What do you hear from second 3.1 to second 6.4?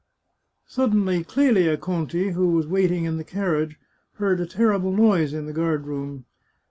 the carriage, heard a terrible noise in the g^ard room.